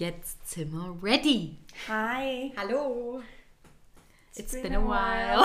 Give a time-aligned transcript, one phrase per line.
[0.00, 1.58] Jetzt sind wir ready.
[1.86, 2.52] Hi.
[2.56, 3.20] Hallo.
[4.34, 5.44] It's, been, a while.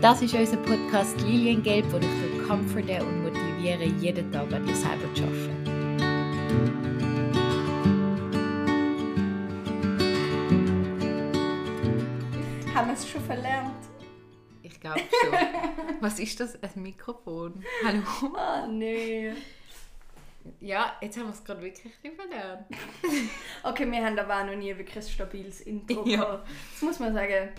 [0.00, 4.76] Das ist unser Podcast Liliengelb, wo ich dich comforten und motiviere, jeden Tag an dir
[4.76, 5.66] selber zu arbeiten.
[12.72, 13.91] Haben wir es schon verlernt?
[14.82, 15.32] Glaube schon.
[16.00, 16.60] Was ist das?
[16.62, 17.62] Ein Mikrofon?
[17.84, 18.02] Hallo?
[18.34, 19.32] Oh nee.
[20.58, 22.66] Ja, jetzt haben wir es gerade wirklich verlernt.
[23.62, 26.16] Okay, wir haben aber auch noch nie wirklich ein stabiles Intro Ja.
[26.24, 26.48] gehabt.
[26.72, 27.50] Das muss man sagen.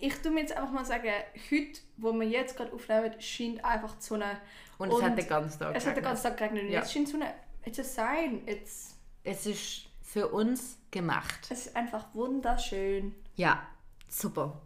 [0.00, 1.10] Ich tue mir jetzt einfach mal sagen,
[1.50, 4.38] heute, wo wir jetzt gerade aufnehmen, scheint einfach die Sonne.
[4.78, 6.04] Und, es hat den ganzen Tag Es hat den geregnet.
[6.04, 6.62] ganzen Tag geregnet.
[6.64, 6.80] und Ja.
[6.80, 7.34] Jetzt scheint die Sonne.
[7.66, 8.42] It's a sign.
[8.48, 11.46] It's, Es ist für uns gemacht.
[11.50, 13.14] es ist einfach wunderschön.
[13.34, 13.66] Ja,
[14.08, 14.62] super.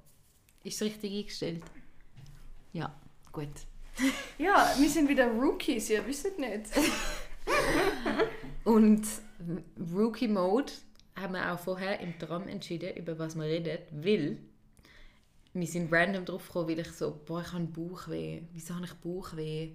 [0.63, 1.65] Ist richtig eingestellt?
[2.73, 2.95] Ja,
[3.33, 3.49] gut.
[4.39, 6.65] Ja, wir sind wieder Rookies, ihr wisst nicht.
[8.65, 9.07] Und
[9.95, 10.73] Rookie Mode
[11.17, 14.39] haben wir auch vorher im Tram entschieden, über was wir reden, weil
[15.53, 18.43] wir sind random drauf gekommen, weil ich so, boah, ich habe Bauchweh.
[18.53, 19.73] Wieso habe ich Bauchweh?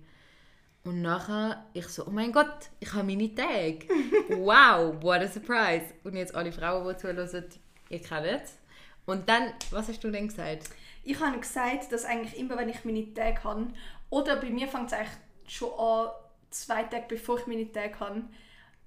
[0.83, 3.80] Und nachher ich so, oh mein Gott, ich habe meine Tage.
[4.30, 5.86] Wow, what a surprise.
[6.03, 7.45] Und jetzt alle Frauen, die zuhören,
[7.89, 8.58] ihr kennt es.
[9.05, 10.70] Und dann, was hast du denn gesagt?
[11.06, 13.67] Ich habe gesagt, dass eigentlich immer, wenn ich meine Tage habe,
[14.09, 15.17] oder bei mir fängt es eigentlich
[15.48, 16.09] schon an,
[16.50, 18.23] zwei Tage bevor ich meine Tage habe,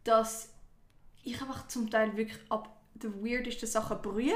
[0.05, 0.52] dass
[1.22, 4.34] ich einfach zum Teil wirklich ab den weirdesten Sachen brülle,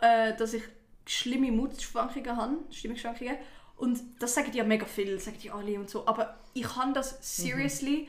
[0.00, 0.62] äh, dass ich
[1.06, 3.36] schlimme Mutschwankungen habe, Stimmungsschwankungen.
[3.76, 6.06] Und das sagen ja mega viel, sagen die alle und so.
[6.06, 8.08] Aber ich kann das seriously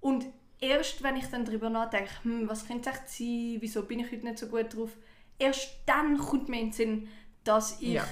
[0.00, 0.26] und
[0.60, 4.12] erst wenn ich dann darüber nachdenke, hm, was könnte es echt sein, wieso bin ich
[4.12, 4.90] heute nicht so gut drauf,
[5.38, 7.08] erst dann kommt mir in den Sinn,
[7.44, 8.06] dass ich Ja.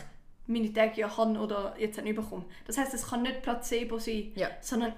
[0.47, 2.45] meine Tage ja habe oder jetzt dann überkomme.
[2.67, 4.49] Das heißt, es kann nicht Placebo sein, Ja.
[4.61, 4.93] sondern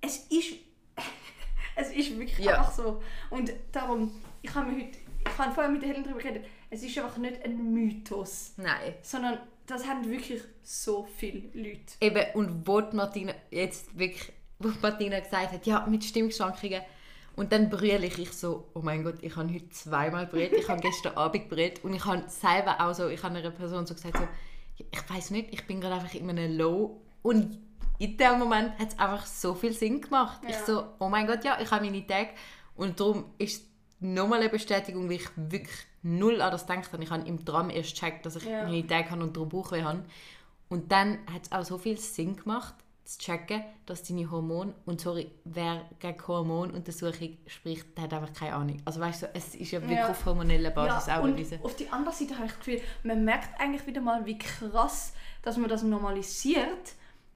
[0.00, 0.54] es ist,
[1.76, 2.58] es ist wirklich Ja.
[2.58, 3.02] einfach so.
[3.30, 6.82] Und darum, ich habe mir heute, ich habe vorher mit der Helen darüber geredet, es
[6.82, 8.94] ist einfach nicht ein Mythos, Nein.
[9.02, 11.94] sondern das haben wirklich so viele Leute.
[12.00, 16.80] Eben, und wo Martina jetzt wirklich, wo Martina gesagt hat, ja, mit Stimmungsschwankungen.
[17.38, 20.68] Und dann brülle ich, ich so, oh mein Gott, ich habe heute zweimal brüllt, ich
[20.68, 23.94] habe gestern Abend brüllt und ich habe selber auch so, ich habe einer Person so
[23.94, 24.26] gesagt, so,
[24.76, 27.58] ich weiß nicht, ich bin gerade einfach in einem Low und
[28.00, 30.40] in dem Moment hat es einfach so viel Sinn gemacht.
[30.48, 30.64] Ich Ja.
[30.66, 32.30] so, oh mein Gott, ja, ich habe meine Tage
[32.74, 33.64] und darum ist
[34.00, 37.02] nochmal eine Bestätigung, wie ich wirklich null an das gedacht habe.
[37.04, 38.64] Ich habe im Tram erst gecheckt, dass ich Ja.
[38.64, 40.04] meine Tage habe und darum Bauchweh habe.
[40.68, 42.74] Und dann hat es auch so viel Sinn gemacht,
[43.08, 48.54] zu checken, dass deine Hormone, und sorry, wer gegen Hormonuntersuchung spricht, der hat einfach keine
[48.54, 48.82] Ahnung.
[48.84, 50.10] Also weißt du, es ist ja wirklich Ja.
[50.10, 53.58] auf hormoneller Basis auch und auf die andere Seite habe ich das Gefühl, man merkt
[53.58, 56.92] eigentlich wieder mal, wie krass, dass man das normalisiert,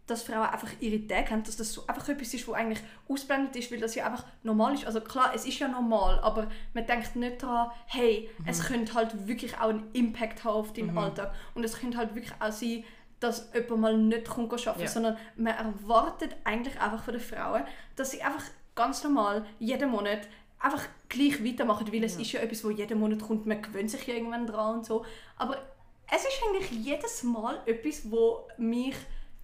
[0.07, 3.57] dass Frauen einfach ihre Tage haben, dass das so einfach etwas ist, was eigentlich ausblendet
[3.57, 4.85] ist, weil das ja einfach normal ist.
[4.85, 8.65] Also klar, es ist ja normal, aber man denkt nicht daran, hey, es Mhm.
[8.65, 11.33] könnte halt wirklich auch einen Impact haben auf deinen Alltag.
[11.55, 12.85] Und es könnte halt wirklich auch sein,
[13.23, 14.89] dass jemand mal nicht kommt arbeiten Ja.
[14.89, 17.63] sondern man erwartet eigentlich einfach von den Frauen,
[17.97, 18.45] dass sie einfach
[18.75, 20.21] ganz normal jeden Monat
[20.59, 24.07] einfach gleich weitermachen, weil es ist ja etwas, wo jeden Monat kommt, man gewöhnt sich
[24.07, 25.05] ja irgendwann dran und so.
[25.37, 25.57] Aber
[26.11, 28.95] es ist eigentlich jedes Mal etwas, wo mich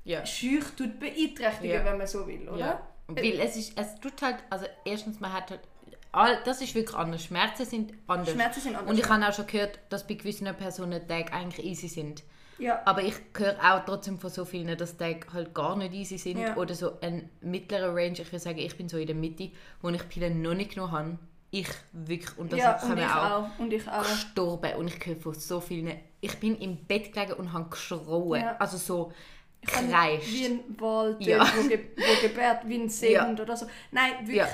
[0.04, 0.24] Ja.
[0.24, 1.84] schüch tut beeinträchtigen, Ja.
[1.84, 2.58] wenn man so will, oder?
[2.58, 2.80] Ja.
[3.08, 5.60] Weil es ist, es tut halt, also erstens, man hat halt,
[6.12, 7.24] all, das ist wirklich anders.
[7.24, 8.30] Schmerzen sind anders.
[8.30, 8.90] Schmerzen sind anders.
[8.90, 12.22] Und ich habe auch schon gehört, dass bei gewissen Personen Tage eigentlich easy sind.
[12.58, 12.82] Ja.
[12.84, 16.38] Aber ich höre auch trotzdem von so vielen, dass Tage halt gar nicht easy sind.
[16.38, 16.56] Ja.
[16.56, 18.12] Oder so ein mittlerer Range.
[18.12, 20.92] Ich würde sagen, ich bin so in der Mitte, wo ich Pillen noch nicht genommen
[20.92, 21.18] habe.
[21.50, 23.58] Ich wirklich, und das ja, kann und ich auch, auch.
[23.58, 24.02] Und ich auch.
[24.02, 24.74] gestorben.
[24.74, 28.40] Und ich höre von so vielen, ich bin im Bett gelegen und habe geschrauen.
[28.40, 28.56] Ja.
[28.58, 29.12] Also so
[29.64, 30.32] kreischt.
[30.32, 31.46] Wie ein Wald, Ja.
[31.56, 33.66] wo, ge wo gebärt, wie ein Seehund oder so.
[33.92, 34.46] Nein, wirklich.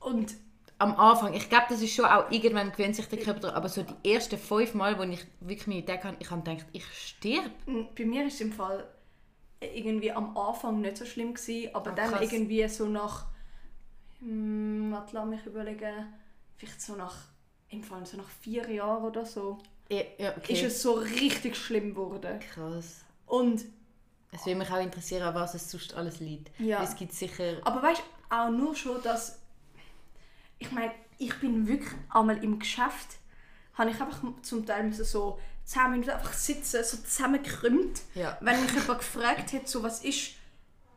[0.00, 0.34] Und
[0.78, 3.68] am Anfang, ich glaube, das ist schon auch irgendwann gewöhnt sich der Körper daran, aber
[3.68, 6.84] so die ersten fünf Mal, wo ich wirklich meine Tage hatte, ich habe gedacht, ich
[6.92, 7.50] sterbe.
[7.66, 8.86] Mm, Bei mir ist es im Fall
[9.60, 13.26] irgendwie am Anfang nicht so schlimm gewesen, aber Ah, dann irgendwie so nach,
[14.20, 16.12] hm, was lass mich überlegen,
[16.56, 17.14] vielleicht so nach,
[17.68, 20.52] im Fall so nach vier Jahren oder so, Ja, ja, okay.
[20.54, 22.40] ist es so richtig schlimm geworden.
[22.40, 23.04] krass.
[23.26, 23.64] Und,
[24.32, 26.50] Es würde mich auch interessieren, an was es sonst alles liegt.
[26.58, 26.82] Ja.
[26.82, 27.58] Es gibt sicher...
[27.64, 29.40] aber weißt du, auch nur schon, dass,
[30.58, 33.18] ich meine, ich bin wirklich einmal im Geschäft,
[33.74, 38.02] habe ich einfach zum Teil so 10 Minuten einfach sitzen, so zusammengekrümmt.
[38.14, 38.36] Ja.
[38.40, 40.32] Wenn mich jemand gefragt hat, so was ist,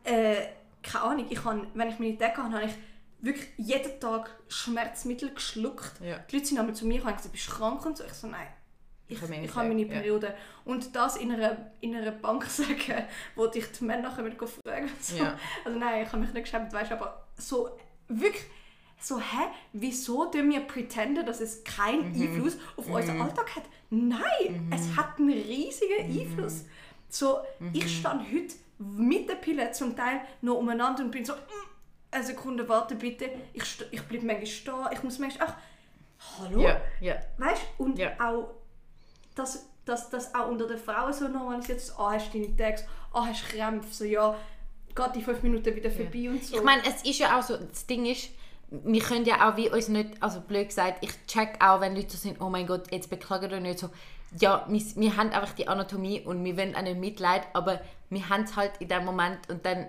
[0.03, 0.47] äh,
[0.83, 2.73] keine Ahnung, ich habe, wenn ich meine Tage habe, habe ich
[3.19, 5.93] wirklich jeden Tag Schmerzmittel geschluckt.
[6.01, 6.19] Ja.
[6.19, 8.03] Die Leute sind einmal zu mir gekommen und gesagt, bist du krank und so.
[8.03, 8.47] Ich so, nein,
[9.07, 9.99] ich, Kann ich ja habe meine sagen, ja.
[9.99, 10.35] Periode.
[10.65, 13.05] Und das in einer, in einer Bank sagen,
[13.35, 14.89] wo dich die Männer gehen fragen.
[14.99, 15.17] So.
[15.17, 15.37] Ja.
[15.65, 17.77] Also nein, ich habe mich nicht geschämt, weißt, aber so
[18.07, 18.43] wirklich
[18.99, 22.21] so, hä, wieso tun wir pretenden, dass es keinen Mhm.
[22.23, 23.63] Einfluss auf unseren Alltag hat?
[23.89, 26.19] Nein, es hat einen riesigen Mhm.
[26.19, 26.65] Einfluss.
[27.09, 27.39] So,
[27.73, 31.37] ich stand heute mit der Pille zum Teil noch umeinander und bin so, «Mm,
[32.11, 36.61] eine Sekunde, warte bitte, ich, ich bleibe manchmal stehen, ich muss manchmal, ach, hallo?
[36.61, 37.15] Ja, ja.
[37.37, 38.11] Weißt du, und Ja.
[38.19, 38.49] auch,
[39.35, 42.83] dass, dass das auch unter den Frauen so normalisiert ist, ah, hast du deine Tags,
[43.13, 44.35] ah, hast du Krämpfe, so, ja,
[44.95, 46.57] geht die fünf Minuten wieder vorbei und so.
[46.57, 48.29] Ich meine, es ist ja auch so, das Ding ist,
[48.69, 52.11] wir können ja auch wie uns nicht, also blöd gesagt, ich check auch, wenn Leute
[52.11, 53.89] so sind, oh mein Gott, jetzt beklagen wir nicht so.
[54.39, 57.79] Ja, wir, wir haben einfach die Anatomie und wir wollen auch nicht Mitleid, aber
[58.09, 59.87] wir haben es halt in dem Moment und dann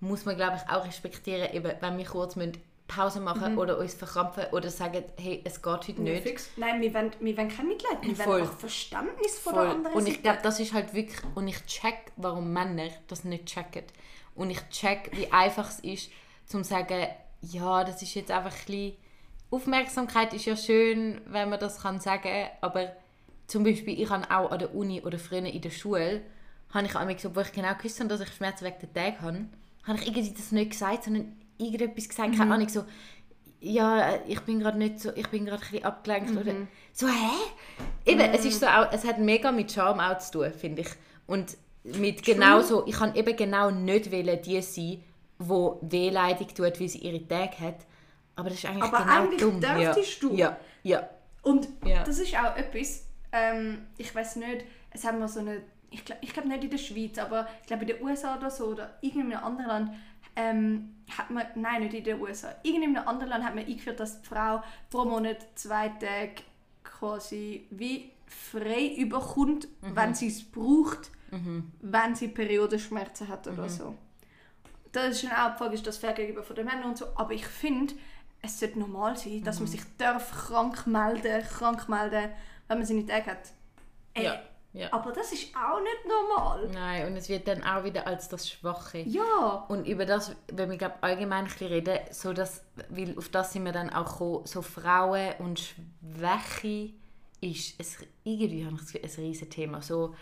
[0.00, 2.52] muss man, glaube ich, auch respektieren, eben, wenn wir kurz müssen
[2.88, 6.22] Pause machen oder uns verkrampfen oder sagen, hey, es geht heute nicht.
[6.22, 6.50] Fix.
[6.56, 8.26] Nein, wir wollen, wir wollen kein Mitleid, wir Voll.
[8.26, 9.72] wollen einfach Verständnis von der Voll.
[9.72, 13.46] anderen Und ich glaube, das ist halt wirklich, und ich check, warum Männer das nicht
[13.46, 13.82] checken.
[14.34, 16.10] Und ich check, wie einfach es ist,
[16.46, 17.08] zum zu sagen,
[17.52, 18.92] ja, das ist jetzt einfach ein bisschen,
[19.50, 22.92] Aufmerksamkeit ist ja schön, wenn man das kann sagen, aber
[23.46, 26.22] zum Beispiel, ich habe auch an der Uni oder früher in der Schule,
[26.74, 29.22] habe ich einmal gesagt, wo ich genau gewusst habe, dass ich Schmerzen wegen der Tage
[29.22, 29.46] habe,
[29.84, 32.84] habe ich irgendwie das nicht gesagt, sondern irgendetwas gesagt, keine Ahnung, so,
[33.60, 36.52] ja, ich bin gerade nicht so, ich bin gerade ein bisschen abgelenkt oder
[36.92, 37.82] so, hä?
[38.04, 40.88] Eben, es ist so auch, es hat mega mit Charme auch zu tun, finde ich.
[41.26, 45.02] Und mit genau so, ich kann eben genau nicht wählen, die sein,
[45.38, 47.86] wo wehleidig tut, wie sie ihre Tage hat.
[48.36, 49.60] Aber das ist eigentlich Aber genau eigentlich dumm.
[49.60, 50.28] dürftest ja.
[50.28, 50.34] du.
[50.34, 51.10] Ja, ja.
[51.42, 52.02] Und Ja.
[52.04, 56.20] das ist auch etwas, ähm, ich weiß nicht, es haben wir so eine, ich glaube
[56.22, 58.98] ich glaub nicht in der Schweiz, aber ich glaube in den USA oder so oder
[59.00, 59.90] irgendeinem anderen Land
[60.34, 64.20] ähm, hat man, nein, nicht in den USA, irgendeinem anderen Land hat man eingeführt, dass
[64.20, 66.42] die Frau pro Monat zwei Tage
[66.82, 71.10] quasi wie frei überkommt, wenn sie es braucht,
[71.80, 73.94] wenn sie Periodenschmerzen hat oder so.
[74.96, 77.06] Das ist schon auch die Frage, ist das fair gegenüber von den Männern und so,
[77.16, 77.94] aber ich finde,
[78.40, 82.30] es sollte normal sein, dass man sich darf krank melden, krank melden,
[82.68, 83.52] wenn man seine Tage hat.
[84.14, 84.40] Ey, Ja,
[84.72, 84.92] ja.
[84.92, 86.68] Aber das ist auch nicht normal.
[86.72, 89.00] Nein, und es wird dann auch wieder als das Schwache.
[89.00, 89.66] Ja.
[89.68, 93.52] Und über das, wenn wir glaub, allgemein ein bisschen reden, so dass, weil auf das
[93.52, 96.94] sind wir dann auch gekommen, so Frauen und Schwäche
[97.40, 99.82] ist es, irgendwie habe ich das Gefühl, ein riesen Thema.
[99.82, 100.16] So, äh,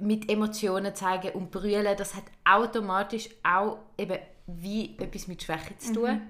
[0.00, 5.92] mit Emotionen zeigen und brüllen, das hat automatisch auch eben wie etwas mit Schwäche zu
[5.94, 6.22] tun.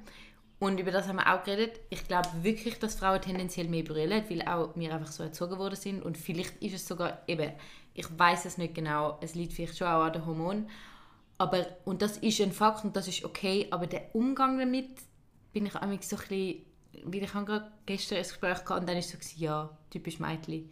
[0.61, 1.81] Und über das haben wir auch geredet.
[1.91, 5.77] Ich glaube wirklich, dass Frauen tendenziell mehr brüllen, weil auch wir einfach so erzogen worden
[5.77, 6.03] sind.
[6.03, 7.53] Und vielleicht ist es sogar eben,
[7.93, 10.71] ich weiß es nicht genau, es liegt vielleicht schon auch an den Hormonen.
[11.37, 14.91] Aber, und das ist ein Fakt und das ist okay, aber der Umgang damit
[15.53, 16.63] bin ich eigentlich so ein bisschen,
[17.05, 20.21] weil ich habe gerade gestern ein Gespräch gehabt und dann ist so, gewesen, ja, typisch
[20.21, 20.71] Mädchen.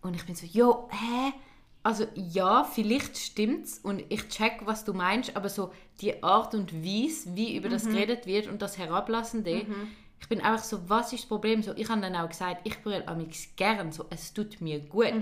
[0.00, 1.32] Und ich bin so, jo, hä?
[1.84, 5.70] Also ja, vielleicht stimmt's und ich check, was du meinst, aber so
[6.00, 9.66] die Art und Weise, wie über das geredet wird und das Herablassende,
[10.20, 11.62] ich bin einfach so, was ist das Problem?
[11.62, 15.12] So, ich habe dann auch gesagt, ich brülle amix gern, so, es tut mir gut,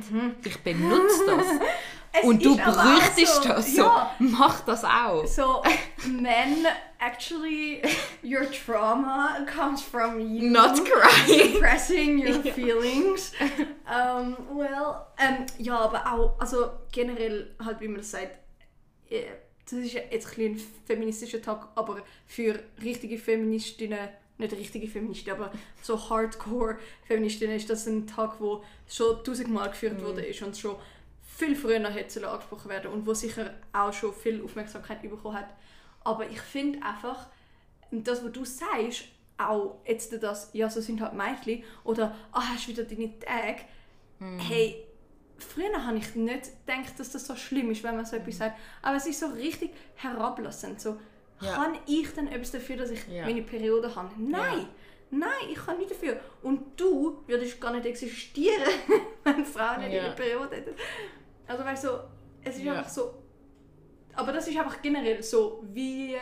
[0.45, 1.47] ich benutze das.
[2.15, 4.15] Es und du bräuchtest so, das, so, ja.
[4.19, 5.27] mach das auch.
[5.27, 5.63] So,
[6.07, 6.67] men,
[6.99, 7.81] actually,
[8.23, 10.51] your trauma comes from you.
[10.51, 11.55] Not crying.
[11.55, 13.33] Suppressing your feelings.
[13.87, 18.37] um, well, ähm, ja, aber auch, also generell, halt wie man das sagt,
[19.09, 19.23] äh,
[19.65, 25.41] das ist ja jetzt ein, ein feministischer Tag, aber für richtige Feministinnen, nicht richtige Feministinnen,
[25.41, 25.53] aber
[25.83, 30.05] so Hardcore-Feministinnen ist das ein Tag, wo schon tausendmal geführt Mhm.
[30.05, 30.77] wurde ist und schon
[31.37, 35.49] viel früher hätte angesprochen werden und wo sicher auch schon viel Aufmerksamkeit bekommen hat.
[36.05, 37.27] Aber ich finde einfach,
[37.91, 39.05] das, was du sagst,
[39.39, 43.63] auch jetzt das, ja, so sind halt Mädchen oder ah, hast du wieder deine Tage.
[44.19, 44.39] Mhm.
[44.39, 44.85] Hey,
[45.39, 48.59] früher habe ich nicht gedacht, dass das so schlimm ist, wenn man so etwas sagt.
[48.83, 50.81] Aber es ist so richtig herablassend.
[50.81, 50.99] So,
[51.41, 51.55] Ja.
[51.55, 53.25] Kann ich denn etwas dafür, dass ich Ja.
[53.25, 54.11] meine Periode habe?
[54.17, 54.69] Nein!
[55.11, 56.19] Nein, ich kann nicht dafür.
[56.43, 58.63] Und du würdest gar nicht existieren,
[59.25, 60.05] wenn Frauen nicht Ja.
[60.05, 60.75] ihre Periode hätten.
[61.53, 61.99] Also weißt du, so,
[62.45, 62.75] es ist Ja.
[62.75, 63.15] einfach so.
[64.15, 66.19] Aber das ist einfach generell so, wie äh,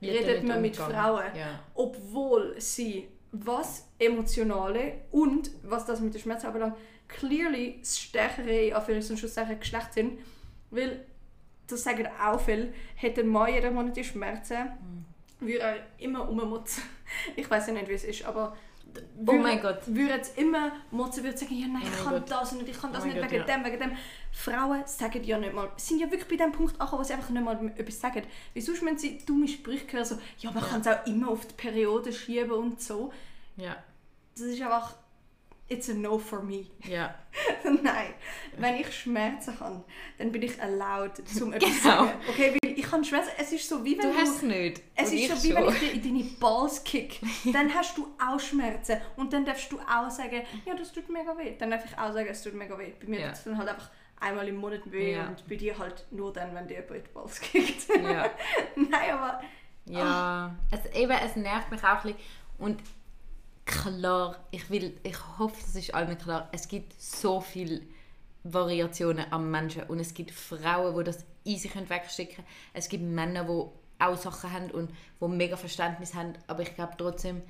[0.00, 0.94] Wie redet man mit umgehen.
[0.96, 1.60] Frauen, Ja.
[1.74, 6.76] obwohl sie was Emotionale und was das mit der Schmerz anbelangt,
[7.08, 10.18] clearly das stärkere, auf und Schlusszeichen Geschlecht sind.
[10.70, 11.04] Weil,
[11.66, 14.70] das sagen auch viele, hätte ein Mann jeden Monat die Schmerzen,
[15.40, 16.82] würde er immer ummotzen.
[17.36, 18.56] Ich weiß ja nicht, wie es ist, aber
[19.26, 19.80] Oh mein Gott.
[19.86, 22.30] würde jetzt immer motzen, würde sagen, ja nein, Oh ich mein kann Gott.
[22.30, 23.56] das nicht, ich kann das Oh nicht Gott, wegen ja.
[23.56, 23.92] dem, wegen dem.
[24.32, 27.30] Frauen sagen ja nicht mal, sind ja wirklich bei dem Punkt angekommen, wo sie einfach
[27.30, 28.22] nicht mal etwas sagen.
[28.54, 30.68] Wieso müssen sie dumme Sprüche hören, so, ja, man Ja.
[30.68, 33.12] kann es auch immer auf die Periode schieben und so.
[33.56, 33.76] Ja.
[34.34, 34.94] Das ist einfach,
[35.68, 36.66] it's a no for me.
[36.84, 37.14] Ja.
[37.64, 38.14] Nein,
[38.58, 39.84] wenn ich Schmerzen habe,
[40.18, 41.82] dann bin ich erlaubt, zum etwas Genau.
[42.06, 42.10] sagen.
[42.28, 42.56] Okay,
[42.90, 44.18] ich habe Schmerzen, es ist so wie wenn Du du...
[44.18, 44.82] hast es nicht.
[44.96, 45.74] es ist ich so wie wenn schon.
[45.74, 47.20] ich dir in deine Balls kick.
[47.52, 49.00] Dann hast du auch Schmerzen.
[49.16, 51.54] Und dann darfst du auch sagen, ja, das tut mega weh.
[51.58, 52.92] Dann darf ich auch sagen, es tut mega weh.
[53.00, 53.26] Bei mir Ja.
[53.28, 55.28] tut es dann halt einfach einmal im Monat weh Ja.
[55.28, 57.88] und bei dir halt nur dann, wenn dir jemand in die Balls kickt.
[58.02, 58.30] Ja.
[58.76, 59.40] Nein, aber...
[59.86, 62.18] Ja, es, eben, es nervt mich auch ein bisschen.
[62.58, 62.80] Und
[63.64, 67.80] klar, ich will, ich hoffe, das ist allen klar, es gibt so viele
[68.44, 72.48] Variationen am Menschen und es gibt Frauen, die das easy können wegstecken können.
[72.72, 76.94] Es gibt Männer, die auch Sachen haben und die mega Verständnis haben, aber ich glaube
[76.96, 77.42] trotzdem,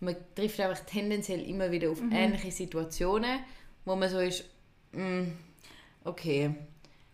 [0.00, 3.40] man trifft einfach tendenziell immer wieder auf ähnliche Situationen,
[3.84, 4.44] wo man so ist,
[4.92, 5.24] mm,
[6.04, 6.54] okay,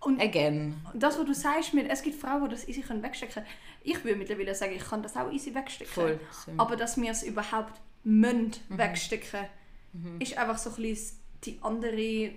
[0.01, 0.77] Und again.
[0.95, 3.47] das, was du sagst, mit, es gibt Frauen, die das easy können wegstecken können.
[3.83, 5.93] Ich würde mittlerweile sagen, ich kann das auch easy wegstecken.
[5.93, 6.21] Voll.
[6.57, 9.47] Aber dass wir es überhaupt müssen wegstecken,
[10.21, 12.31] ist einfach so ein bisschen die andere.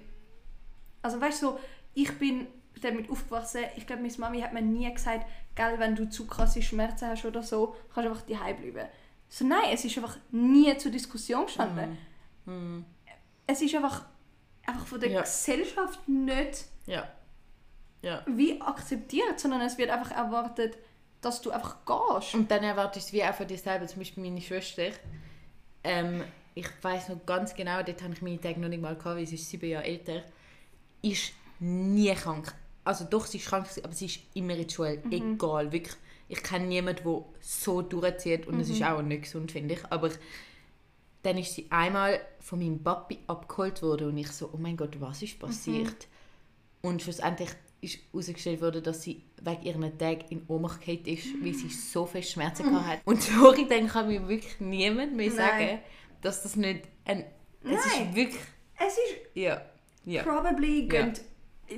[1.02, 1.60] Also weißt du, so,
[1.94, 2.48] ich bin
[2.82, 3.62] damit aufgewachsen.
[3.76, 5.26] Ich glaube, meine Mami hat mir nie gesagt,
[5.56, 8.88] gell, wenn du zu krasse Schmerzen hast oder so, kannst du einfach daheim bleiben.
[9.28, 11.98] So nein, es ist einfach nie zur Diskussion gestanden.
[13.48, 14.06] Es ist einfach,
[14.66, 15.22] einfach von der Ja.
[15.22, 17.08] Gesellschaft nicht Ja.
[18.02, 18.24] Ja.
[18.28, 20.78] wie akzeptiert, sondern es wird einfach erwartet,
[21.22, 22.34] dass du einfach gehst.
[22.34, 24.88] Und dann erwartest du es wie auch von dir selber, zum Beispiel meine Schwester.
[25.84, 26.24] Ähm,
[26.56, 29.28] ich weiß noch ganz genau, dort habe ich meine Tage noch nicht mal gehabt, weil
[29.28, 30.24] sie ist sieben Jahre älter.
[31.02, 32.54] Ist nie krank.
[32.84, 35.02] Also doch, sie ist krank, aber sie ist immer in die Schule.
[35.12, 35.96] Egal, wirklich.
[36.28, 39.92] Ich kenne niemanden, der so durchzieht und es ist auch nicht gesund, finde ich.
[39.92, 40.12] Aber
[41.24, 45.00] dann ist sie einmal von meinem Papi abgeholt worden und ich so, oh mein Gott,
[45.02, 46.08] was ist passiert?
[46.82, 47.50] Und schlussendlich
[47.82, 52.06] ist herausgestellt worden, dass sie wegen ihren Tag in Ohnmacht gefallen ist, weil sie so
[52.06, 53.02] viel Schmerzen gehabt hat.
[53.06, 55.36] Und sorry, dann kann mir wirklich niemand mehr Nein.
[55.36, 55.80] sagen,
[56.22, 57.26] dass das nicht ein...
[57.64, 58.42] Es ist wirklich...
[58.78, 59.62] Es ist Ja.
[60.06, 60.24] Ja.
[60.24, 60.88] probably Ja.
[61.06, 61.14] gehen,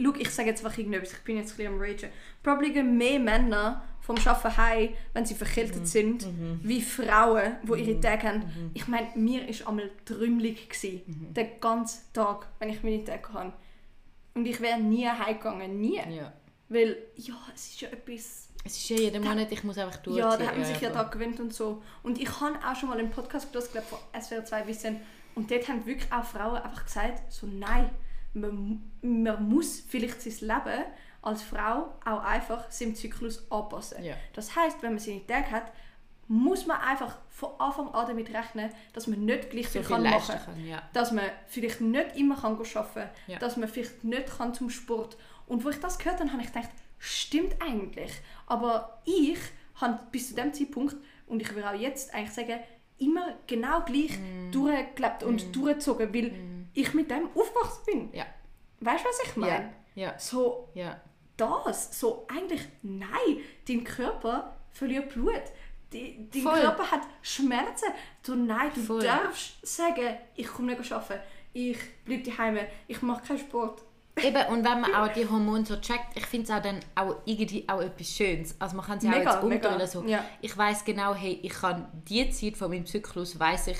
[0.01, 2.09] Schau, ich sage jetzt einfach irgendetwas, ich bin jetzt ein bisschen am Ragen.
[2.43, 5.85] Probably gehen mehr Männer vom Arbeiten heim, wenn sie verkältet Mhm.
[5.85, 6.27] sind,
[6.63, 8.71] wie Frauen, die ihre Tage haben.
[8.73, 10.69] Ich meine, mir war einmal trümmelig,
[11.05, 11.33] Mhm.
[11.33, 13.53] den ganzen Tag, wenn ich meine Tage hatte.
[14.33, 15.97] Und ich wäre nie heimgegangen, nie.
[15.97, 16.31] ja.
[16.69, 18.47] Weil, ja, es ist ja etwas...
[18.63, 20.23] Es ist ja jeden Monat, ich muss einfach durchziehen.
[20.29, 20.97] Ja, da hat man sich ja voll.
[20.99, 21.83] da gewöhnt und so.
[22.01, 25.01] Und ich habe auch schon mal einen Podcast gehört, glaube von SWR 2 bisschen.
[25.35, 27.89] Und dort haben wirklich auch Frauen einfach gesagt, so nein,
[28.33, 30.83] man, man muss vielleicht sein Leben
[31.21, 34.03] als Frau auch einfach seinem Zyklus anpassen.
[34.03, 34.15] Ja.
[34.33, 35.71] Das heißt, wenn man seine Tage hat,
[36.27, 40.03] muss man einfach von Anfang an damit rechnen, dass man nicht gleich So viel kann
[40.03, 40.81] machen kann kann, ja.
[40.93, 43.37] dass man vielleicht nicht immer kann arbeiten Ja.
[43.39, 45.17] dass man vielleicht nicht kann zum Sport.
[45.47, 46.69] Und wo ich das gehört habe, habe ich gedacht,
[46.99, 48.11] stimmt eigentlich.
[48.47, 49.39] Aber ich
[49.75, 50.95] habe bis zu dem Zeitpunkt,
[51.27, 52.59] und ich will auch jetzt eigentlich sagen,
[52.97, 54.51] immer genau gleich Mm.
[54.51, 56.31] durchgelebt und durchgezogen, weil
[56.73, 58.13] ich mit dem aufgewachsen bin.
[58.13, 58.25] Ja.
[58.79, 59.73] Weißt du, was ich meine?
[59.95, 60.17] Ja.
[60.17, 60.99] So Ja.
[61.37, 63.09] das, so eigentlich, nein,
[63.67, 65.41] dein Körper verliert Blut.
[65.91, 66.61] Die, dein Voll.
[66.61, 67.89] Körper hat Schmerzen.
[68.23, 69.03] Du, nein, du Voll.
[69.03, 71.21] darfst sagen, ich komme nicht arbeiten,
[71.53, 73.81] ich bleibe daheim, ich mache keinen Sport.
[74.21, 77.15] Eben, und wenn man auch die Hormone so checkt, ich finde es auch dann auch
[77.25, 78.55] irgendwie auch etwas Schönes.
[78.59, 79.87] Also man kann ja auch Mega, jetzt umdrehen.
[79.87, 80.03] So.
[80.05, 80.23] ja.
[80.41, 83.77] Ich weiß genau, hey, ich kann die Zeit von meinem Zyklus, weiß ich,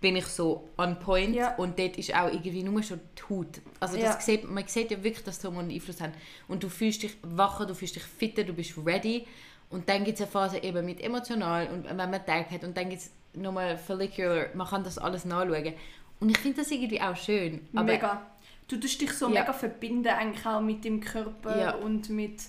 [0.00, 1.56] bin ich so on point Ja.
[1.56, 3.60] und dort ist auch irgendwie nur schon die Haut.
[3.80, 4.20] Also das Ja.
[4.20, 6.12] sieht, man sieht ja wirklich, dass die Hormone Einfluss haben.
[6.46, 9.26] Und du fühlst dich wacher, du fühlst dich fitter, du bist ready.
[9.70, 12.76] Und dann gibt es eine Phase eben mit emotional und wenn man Tag hat und
[12.76, 15.74] dann gibt es nochmal follicular, man kann das alles nachschauen.
[16.20, 17.66] Und ich finde das irgendwie auch schön.
[17.74, 18.26] Aber mega.
[18.68, 19.40] Du tust dich so Ja.
[19.40, 22.40] mega verbinden eigentlich auch mit dem Körper und mit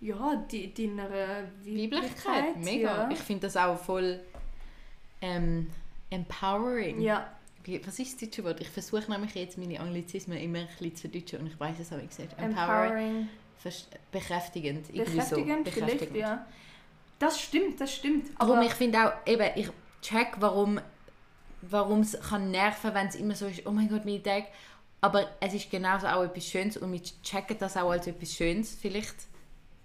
[0.00, 1.10] ja, die, deiner
[1.64, 3.02] Weiblichkeit, mega.
[3.04, 3.10] Ja.
[3.10, 4.20] Ich finde das auch voll
[5.22, 5.66] ähm,
[6.10, 7.00] empowering.
[7.00, 7.32] ja.
[7.62, 8.60] Wie, was ist das deutsche Wort?
[8.62, 11.92] Ich versuche nämlich jetzt meine Anglizismen immer ein bisschen zu deutschen und ich weiß es,
[11.92, 12.40] ich gesagt.
[12.40, 13.28] Empowering.
[14.10, 14.90] Bekräftigend.
[14.90, 15.72] Bekräftigend, so.
[15.72, 16.46] vielleicht, ja.
[17.18, 18.30] Das stimmt, das stimmt.
[18.38, 19.68] Darum, Aber ich finde auch, eben, ich
[20.00, 20.80] check, warum
[21.62, 24.44] warum es kann nerven, wenn es immer so ist, oh mein Gott, mein Tag.
[25.00, 28.76] Aber es ist genauso auch etwas Schönes und wir checken das auch als etwas Schönes,
[28.80, 29.16] vielleicht.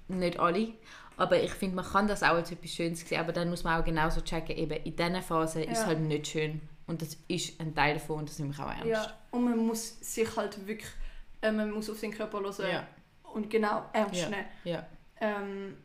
[0.08, 0.74] Nicht alle.
[1.18, 3.80] Aber ich finde, man kann das auch als etwas Schönes sehen, aber dann muss man
[3.80, 5.86] auch genauso checken, eben in dieser Phase ist es Ja.
[5.88, 6.62] halt nicht schön.
[6.88, 8.86] Und das ist ein Teil davon und das nehme ich auch ernst.
[8.86, 10.90] ja, und man muss sich halt wirklich,
[11.42, 12.88] äh, man muss auf seinen Körper hören Ja.
[13.34, 14.30] und genau ernst Ja.
[14.30, 14.46] nehmen.
[14.66, 14.86] Ja,
[15.22, 15.78] Ähm,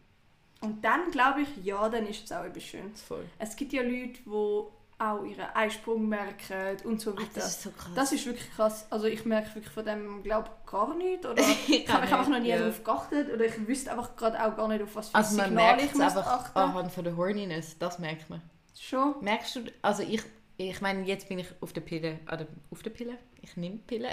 [0.61, 3.01] und dann glaube ich, ja, dann ist es auch etwas Schönes.
[3.01, 3.25] voll.
[3.39, 4.63] Es gibt ja Leute, die
[5.01, 7.31] auch ihren Eisprung merken und so Ach, weiter.
[7.35, 7.91] das ist so krass.
[7.95, 8.87] Das ist wirklich krass.
[8.91, 11.27] Also ich merke wirklich von dem, glaube gar nichts.
[11.27, 12.59] Oder ich habe mich einfach noch nie ja.
[12.59, 13.33] darauf geachtet.
[13.33, 16.03] Oder ich wüsste einfach gerade auch gar nicht, auf was für also Signale ich muss
[16.03, 16.59] einfach achten.
[16.59, 18.43] anhand von der Horniness, das merkt man.
[18.79, 19.15] Schon?
[19.21, 20.23] Merkst du, also ich,
[20.59, 24.09] ich meine, jetzt bin ich auf der Pille, oder auf der Pille, ich nehme Pille.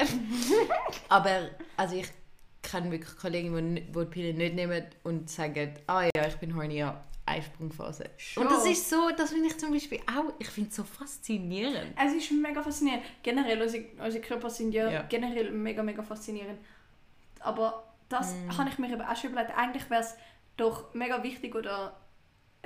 [1.10, 2.08] Aber also ich
[2.62, 6.56] kenne wirklich Kollegen, die, die die Pille nicht nehmen und sagen, ah ja, ich bin
[6.56, 8.10] horny, ja, Eisprungphase.
[8.18, 8.44] Schon.
[8.44, 11.94] Und das ist so, das finde ich zum Beispiel auch, ich finde es so faszinierend.
[12.02, 13.04] Es ist mega faszinierend.
[13.24, 15.02] Generell, unsere, unsere Körper sind ja, Ja.
[15.04, 16.60] generell mega, mega faszinierend.
[17.40, 18.58] Aber das Mm.
[18.58, 19.56] habe ich mir eben auch schon überlegt.
[19.58, 20.16] Eigentlich wäre es
[20.56, 22.00] doch mega wichtig, oder,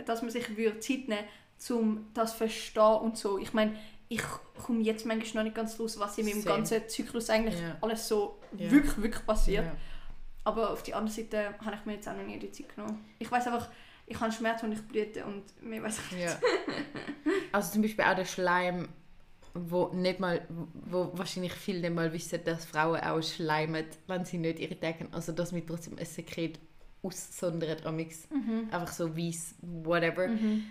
[0.05, 1.25] dass man sich würde Zeit nehmen
[1.69, 3.37] um das zu verstehen und so.
[3.37, 3.75] Ich meine,
[4.09, 4.23] ich
[4.65, 6.55] komme jetzt manchmal noch nicht ganz raus, was in meinem Same.
[6.55, 7.77] ganzen Zyklus eigentlich Ja.
[7.81, 8.71] alles so Ja.
[8.71, 9.65] wirklich, wirklich passiert.
[9.65, 9.71] Ja.
[10.43, 13.05] Aber auf die andere Seite habe ich mir jetzt auch noch nie die Zeit genommen.
[13.19, 13.69] Ich weiß einfach,
[14.11, 16.25] ich habe Schmerz und ich blüte und mir weiß ich nicht.
[16.25, 16.37] Ja.
[17.51, 18.87] Also zum Beispiel auch der Schleim,
[19.53, 20.41] wo nicht mal,
[20.89, 25.09] wo wahrscheinlich viele nicht mal wissen, dass Frauen auch schleimen, wenn sie nicht ihre haben.
[25.11, 26.59] Also dass wir trotzdem ein Sekret
[27.03, 28.27] aussondern amix.
[28.71, 30.27] Einfach so weiß, whatever.
[30.27, 30.63] Mhm.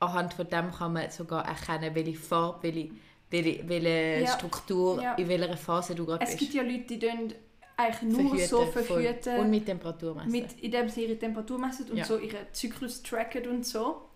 [0.00, 2.90] Anhand von dem kann man sogar erkennen, welche Farbe, welche,
[3.30, 4.32] welche, welche Ja.
[4.36, 5.14] Struktur, Ja.
[5.14, 6.40] in welcher Phase du gerade Es bist.
[6.40, 6.98] gibt ja Leute, die
[7.76, 8.82] eigentlich nur so voll.
[8.82, 9.36] verhüten.
[9.40, 10.30] Und mit Temperatur messen.
[10.32, 12.04] mit, indem sie ihre Temperatur messen und Ja.
[12.04, 14.08] so ihren Zyklus tracken und so.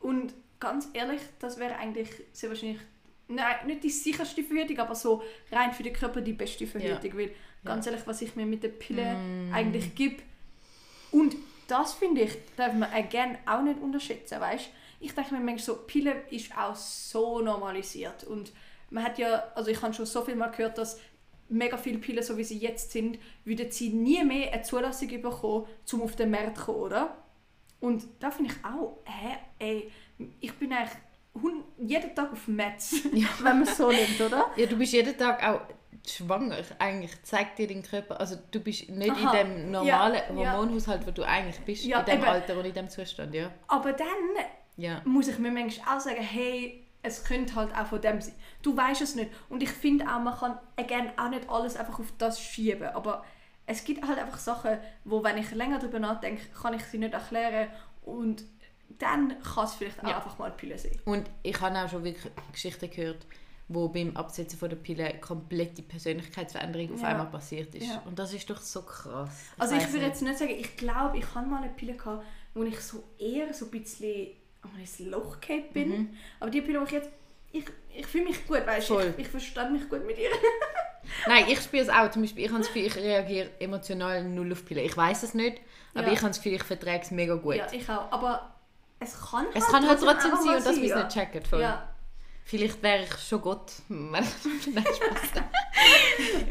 [0.00, 2.80] Und ganz ehrlich, das wäre eigentlich sehr wahrscheinlich
[3.28, 5.22] nein, nicht die sicherste Verhütung, aber so
[5.52, 7.16] rein für den Körper die beste Verhütung.
[7.18, 7.30] Weil
[7.64, 9.52] ganz ehrlich, was ich mir mit der Pille Mm.
[9.52, 10.22] eigentlich gebe.
[11.10, 14.70] Und das finde ich, darf man again auch nicht unterschätzen, weißt?
[15.00, 18.52] Ich denke mir manchmal so, Pille ist auch so normalisiert und
[18.90, 20.98] man hat ja, also ich habe schon so viel mal gehört, dass
[21.48, 25.66] mega viele Pillen, so wie sie jetzt sind, würden sie nie mehr eine Zulassung bekommen,
[25.92, 27.16] um auf den Markt zu kommen, oder?
[27.80, 29.90] Und da finde ich auch, hä, ey,
[30.40, 30.92] ich bin eigentlich
[31.78, 33.28] jeden Tag auf Metz, Ja.
[33.42, 34.46] wenn man es so nimmt, oder?
[34.56, 35.60] Ja, du bist jeden Tag auch
[36.06, 36.56] schwanger.
[36.78, 39.38] Eigentlich zeigt dir dein Körper, also du bist nicht Aha.
[39.38, 40.52] in dem normalen Ja.
[40.56, 42.24] Hormonhaushalt, wo du eigentlich bist, Ja, in dem eben.
[42.24, 43.50] Alter und in dem Zustand, ja.
[43.68, 44.06] Aber dann
[45.04, 48.34] muss ich mir manchmal auch sagen, hey, es könnte halt auch von dem sein.
[48.62, 49.30] Du weißt es nicht.
[49.48, 52.88] Und ich finde auch, man kann again, auch nicht alles einfach auf das schieben.
[52.88, 53.24] Aber
[53.66, 57.14] es gibt halt einfach Sachen, wo, wenn ich länger darüber nachdenke, kann ich sie nicht
[57.14, 57.68] erklären.
[58.02, 58.44] Und
[58.98, 60.16] dann kann es vielleicht auch Ja.
[60.16, 60.98] einfach mal Pille sein.
[61.04, 63.26] und ich habe auch schon wirklich Geschichten gehört,
[63.68, 67.08] wo beim Absetzen von der Pille komplette Persönlichkeitsveränderung auf Ja.
[67.08, 67.86] einmal passiert ist.
[67.86, 68.02] Ja.
[68.06, 69.30] Und das ist doch so krass.
[69.58, 72.24] Also weiss ich würde jetzt nicht sagen, ich glaube, ich hatte mal eine Pille, gehabt,
[72.54, 74.28] wo ich so eher so ein bisschen
[74.76, 75.88] ein Loch gefallen bin.
[75.88, 76.16] Mhm.
[76.40, 77.10] Aber die Pille, die ich jetzt...
[77.50, 78.98] Ich, ich fühle mich gut, weißt du?
[79.00, 80.28] Ich, ich verstehe mich gut mit ihr.
[81.26, 82.10] Nein, ich spüre es auch.
[82.10, 84.82] Zum Beispiel, ich das Gefühl, ich reagiere emotional null auf Pille.
[84.82, 85.60] Ich weiß es nicht,
[85.94, 86.12] aber Ja.
[86.12, 87.54] ich habe das Gefühl, ich vertrage es mega gut.
[87.56, 88.12] Ja, ich auch.
[88.12, 88.54] Aber
[89.00, 91.04] es kann halt Es kann halt trotzdem sein, mal und dass wir es ja.
[91.04, 91.42] nicht checken.
[91.44, 91.60] Voll.
[91.62, 91.94] Ja.
[92.44, 93.72] Vielleicht wäre ich schon Gott.
[93.88, 95.42] Nein, Spaß.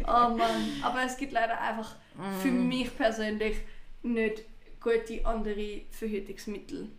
[0.08, 0.82] Oh Mann.
[0.82, 1.95] Aber es gibt leider einfach
[2.41, 2.67] für Mm.
[2.67, 3.58] mich persönlich
[4.01, 4.43] nicht
[4.82, 6.89] gute andere Verhütungsmittel.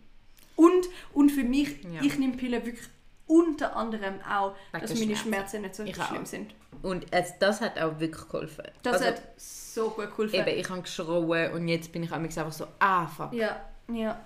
[0.59, 2.01] Und, und für mich, Ja.
[2.03, 2.87] ich nehme Pillen wirklich
[3.27, 5.27] unter anderem auch, Wegen dass meine Schmerzen.
[5.27, 6.25] Schmerzen nicht so Ich schlimm auch.
[6.25, 6.55] sind.
[6.81, 8.65] Und jetzt, das hat auch wirklich geholfen.
[8.83, 10.35] Das Also, hat so gut geholfen.
[10.35, 13.31] Eben, ich habe geschrauen und jetzt bin ich einfach so, ah, fuck.
[13.33, 14.19] Ja, ja.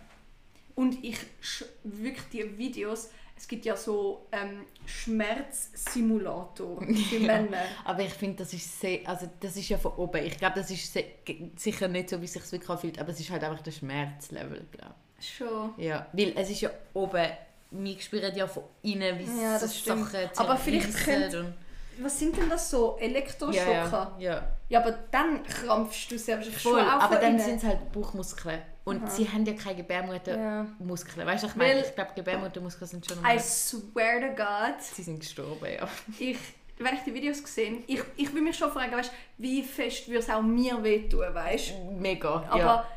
[0.75, 7.27] Und ich sch- wirklich die Videos, es gibt ja so ähm, Schmerzsimulator für Ja.
[7.41, 7.63] Männer.
[7.85, 10.23] Aber ich finde, das ist sehr, also das ist ja von oben.
[10.25, 13.09] Ich glaube, das ist se- ge- sicher nicht so, wie es sich wirklich anfühlt, aber
[13.09, 15.73] es ist halt einfach der Schmerzlevel, glaube Schon.
[15.77, 17.27] Ja, weil es ist ja oben,
[17.71, 20.11] wir spüren ja von innen, wie Ja, so das stimmt.
[20.11, 21.53] Sachen Aber vielleicht und,
[21.99, 22.97] Was sind denn das so?
[22.99, 24.15] Elektroschocker?
[24.19, 24.47] ja, ja.
[24.69, 28.59] Ja, aber dann krampfst du selbst Voll, schon auch aber dann sind es halt Bauchmuskeln.
[28.85, 29.09] Und Aha.
[29.09, 31.25] sie haben ja keine Gebärmuttermuskeln.
[31.25, 31.81] Weißt du, ich meine?
[31.81, 35.87] Ich glaube, Gebärmuttermuskeln sind schon I swear to God, Sie sind gestorben, ja.
[36.19, 36.37] ich,
[36.79, 40.19] wenn ich die Videos gesehen ich, ich will mich schon fragen, weißt, wie fest würde
[40.19, 42.87] es auch mir wehtun, weißt Mega, Aber ja.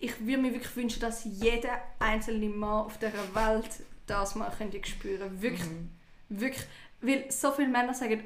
[0.00, 3.68] Ich würde mir wirklich wünschen, dass jeder einzelne Mann auf dieser Welt
[4.06, 5.40] das mal könnte spüren.
[5.42, 5.90] Wirklich, Mhm.
[6.28, 6.64] wirklich.
[7.00, 8.22] Weil so viele Männer sagen,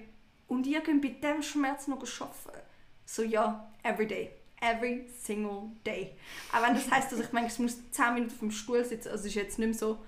[0.49, 2.61] und ihr könnt bei diesem Schmerz noch arbeiten.
[3.07, 4.31] So ja, every day.
[4.61, 6.13] Every single day.
[6.53, 9.27] Auch wenn das heisst, dass ich manchmal muss 10 Minuten auf dem Stuhl sitzen also
[9.27, 9.99] ist jetzt nicht mehr so.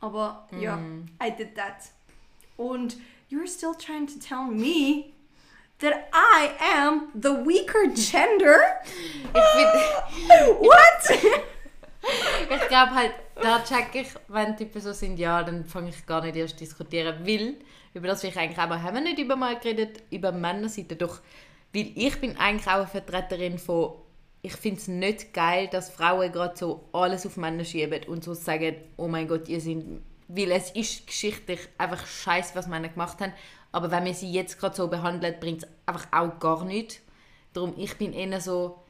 [0.00, 1.08] Aber ja, Mhm.
[1.22, 1.90] I did that.
[2.56, 2.96] Und
[3.30, 5.12] you're still trying to tell me
[5.78, 8.60] that I am the weaker gender?
[10.60, 11.44] What?
[12.48, 16.22] Ich glaube halt, da check ich, wenn Typen so sind, ja, dann fange ich gar
[16.22, 17.56] nicht erst diskutieren, weil,
[17.94, 21.20] über das ich eigentlich auch, haben wir nicht über mal geredet, über Männerseite, doch,
[21.74, 23.94] weil ich bin eigentlich auch eine Vertreterin von,
[24.42, 28.34] ich finde es nicht geil, dass Frauen gerade so alles auf Männer schieben und so
[28.34, 33.20] sagen, oh mein Gott, ihr sind, weil es ist geschichtlich einfach scheiße, was Männer gemacht
[33.20, 33.32] haben,
[33.72, 37.00] aber wenn man sie jetzt gerade so behandelt, bringt es einfach auch gar nichts.
[37.52, 38.82] Darum, ich bin eher so,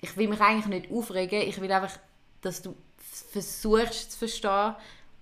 [0.00, 1.98] ich will mich eigentlich nicht aufregen, ich will einfach,
[2.40, 4.74] dass du versuchst zu verstehen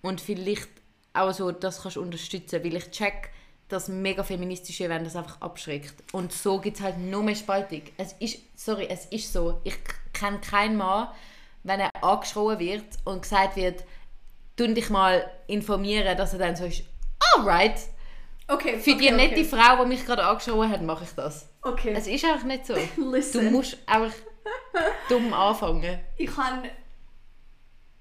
[0.02, 0.68] und vielleicht
[1.14, 3.30] auch so das kannst unterstützen, weil ich check,
[3.68, 5.94] das mega feministische wenn das einfach abschreckt.
[6.12, 7.82] Und so gibt es halt noch mehr Spaltung.
[7.96, 9.60] Es ist, sorry, es ist so.
[9.64, 9.78] Ich
[10.12, 11.08] kenne keinen Mann,
[11.62, 13.84] wenn er angeschrien wird und gesagt wird,
[14.56, 16.82] tu dich mal informieren, dass er dann so ist,
[17.34, 17.80] alright,
[18.52, 19.44] Okay, für die okay, nette okay.
[19.44, 21.48] Frau, die mich gerade angeschaut hat, mache ich das.
[21.62, 21.94] Okay.
[21.96, 22.74] Es ist einfach nicht so.
[23.32, 24.12] Du musst einfach
[25.08, 25.98] dumm anfangen.
[26.16, 26.64] Ich kann.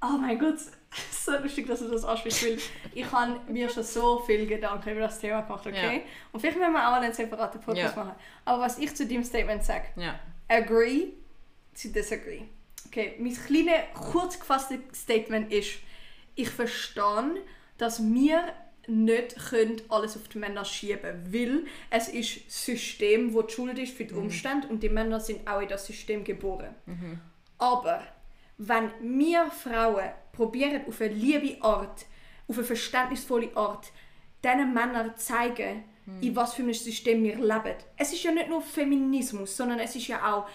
[0.02, 0.58] Oh mein Gott,
[1.12, 2.58] so lustig, dass du das ansprichst, weil
[2.94, 5.98] ich habe mir schon so viel Gedanken über das Thema gemacht, okay?
[5.98, 6.02] Ja.
[6.32, 8.04] Und vielleicht müssen wir auch mal einen separaten Podcast Ja.
[8.04, 8.16] machen.
[8.46, 10.20] Aber was ich zu deinem Statement sage, Ja.
[10.48, 11.10] agree
[11.80, 12.42] to disagree.
[12.88, 15.76] Okay, mein kleines, kurz gefasstes Statement ist,
[16.36, 17.42] ich verstehe,
[17.78, 18.44] dass wir
[18.88, 23.78] nicht können alles auf die Männer schieben weil es ist das System, wo die Schuld
[23.80, 26.76] ist für die Umstände und die Männer sind auch in das System geboren.
[27.58, 28.02] Aber
[28.58, 32.06] wenn wir Frauen probieren auf eine liebe Art,
[32.48, 33.92] auf eine verständnisvolle Art,
[34.44, 35.84] diesen Männern zeigen,
[36.22, 37.76] in was für einem System wir leben.
[37.98, 40.48] Es ist ja nicht nur Feminismus, sondern es ist ja auch,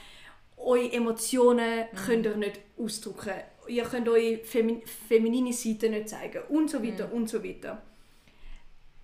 [0.57, 3.35] eure Emotionen könnt ihr nicht ausdrücken.
[3.69, 7.83] Ihr könnt eure Femi feminine Seite nicht zeigen und so weiter und so weiter.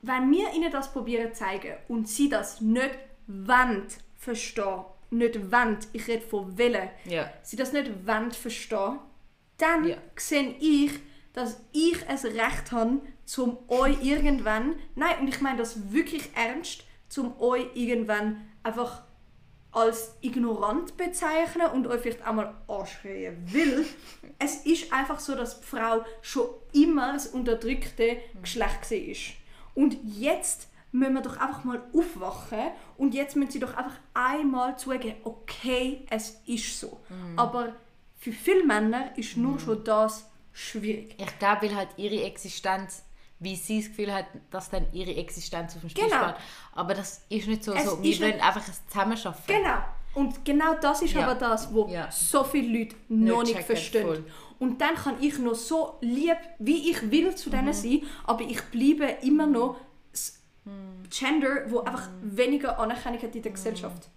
[0.03, 3.87] Wenn wir ihnen das probieren zu zeigen und sie das nicht wollen
[4.19, 7.31] verstehen, nicht wollen, ich rede von Willen, Ja.
[7.43, 8.99] sie das nicht wollen verstehen,
[9.59, 9.97] dann Ja.
[10.17, 10.91] sehe ich,
[11.35, 16.85] dass ich es Recht habe, zum euch irgendwann, nein, und ich meine das wirklich ernst,
[17.09, 19.05] zum euch irgendwann einfach
[19.71, 23.87] als ignorant bezeichnen und euch vielleicht einmal anschreien will.
[24.39, 29.42] es ist einfach so, dass die Frau schon immer das unterdrückte Geschlecht war.
[29.75, 34.77] Und jetzt müssen wir doch einfach mal aufwachen und jetzt müssen sie doch einfach einmal
[34.79, 37.01] zugeben, okay, es ist so.
[37.37, 37.75] Aber
[38.19, 41.15] für viele Männer ist nur schon das schwierig.
[41.19, 43.05] Ich glaube, weil halt ihre Existenz,
[43.39, 46.25] wie sie das Gefühl hat, dass dann ihre Existenz auf dem Spiel Genau.
[46.29, 46.37] steht.
[46.75, 47.73] Aber das ist nicht so.
[47.73, 48.03] Es so.
[48.03, 49.43] Wir wollen nicht- einfach ein Zusammenschaffen.
[49.47, 49.79] Genau.
[50.15, 51.23] Und genau das ist Ja.
[51.27, 52.11] aber das, was Ja.
[52.13, 54.07] so viele Leute noch nicht verstehen.
[54.07, 54.25] voll.
[54.63, 57.53] Und dann kann ich noch so lieb, wie ich will zu Mhm.
[57.55, 59.77] denen sein, aber ich bleibe immer noch
[60.13, 61.03] das Mhm.
[61.11, 64.09] Gender, wo einfach weniger Anerkennung hat in der Gesellschaft.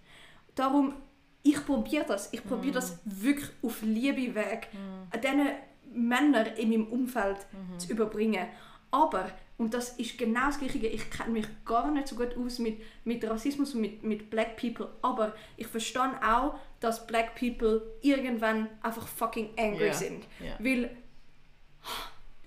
[0.54, 0.94] Darum,
[1.42, 2.32] ich probiere das.
[2.32, 2.80] Ich probiere Mhm.
[2.80, 4.68] das wirklich auf Liebe Weg,
[5.10, 5.48] an diesen
[5.92, 7.78] Männern in meinem Umfeld Mhm.
[7.80, 8.46] zu überbringen.
[8.92, 9.28] Aber,
[9.58, 12.80] und das ist genau das Gleiche, ich kenne mich gar nicht so gut aus mit,
[13.04, 18.68] mit Rassismus und mit, mit Black People, aber ich verstehe auch, dass Black People irgendwann
[18.82, 20.24] einfach fucking angry Ja, sind.
[20.40, 20.52] ja.
[20.58, 20.96] Weil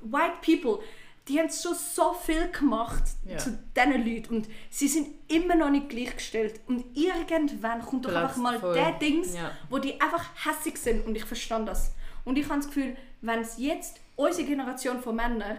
[0.01, 0.79] White People,
[1.27, 3.37] die haben so, so viel gemacht Ja.
[3.37, 6.59] zu diesen Leuten und sie sind immer noch nicht gleichgestellt.
[6.67, 8.73] Und irgendwann kommt doch Platz einfach mal voll.
[8.73, 9.33] der Dings,
[9.69, 11.91] wo die einfach hässig sind und ich verstand das.
[12.25, 15.57] Und ich habe das Gefühl, wenn es jetzt unsere Generation von Männern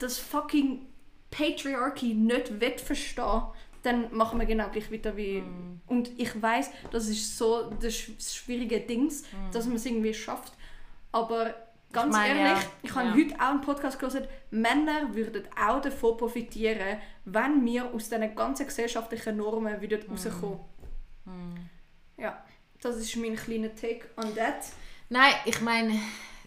[0.00, 0.86] das fucking
[1.30, 3.42] Patriarchy nicht will verstehen,
[3.82, 5.40] dann machen wir genau gleich weiter wie...
[5.40, 5.80] Mm.
[5.86, 10.14] Und ich weiß, das ist so das sch- das schwierige Dings, dass man es irgendwie
[10.14, 10.52] schafft.
[11.12, 11.54] Aber
[11.92, 12.18] ganz Mm.
[12.18, 13.14] meine, ehrlich, ja, ich habe ja.
[13.14, 18.66] heute auch einen Podcast gehört, Männer würden auch davon profitieren, wenn wir aus diesen ganzen
[18.66, 20.10] gesellschaftlichen Normen wieder Mm.
[20.12, 20.60] rauskommen.
[22.16, 22.44] Ja,
[22.80, 24.66] das ist mein kleiner Take on that.
[25.08, 25.94] Nein, ich meine,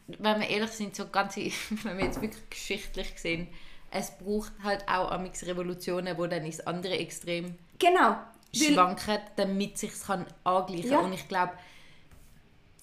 [0.08, 1.42] wenn wir ehrlich sind, so ganze,
[1.84, 3.48] wenn wir jetzt wirklich geschichtlich sehen,
[3.94, 8.16] es braucht halt auch amix Revolutionen, wo dann ins andere Extrem Genau.
[8.54, 10.92] Schwanken, damit sich kann angleichen.
[10.92, 11.00] Ja.
[11.00, 11.54] Und ich glaube,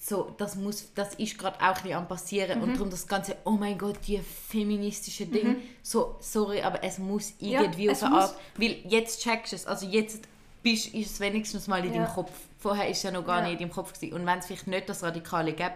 [0.02, 2.58] so, das, muss, das ist gerade auch ein am passieren.
[2.58, 2.64] Mhm.
[2.64, 5.56] Und darum das ganze, oh mein Gott, die feministische Ding.
[5.82, 8.34] So, sorry, aber es muss irgendwie Ja, auf es eine Art...
[8.56, 10.22] Weil jetzt checkst du es, also jetzt
[10.62, 12.02] bist, ist es wenigstens mal in Ja.
[12.04, 12.32] deinem Kopf.
[12.58, 13.44] Vorher ist es ja noch gar Ja.
[13.44, 14.14] nicht in deinem Kopf gewesen.
[14.14, 15.74] Und wenn es vielleicht nicht das Radikale gäbe,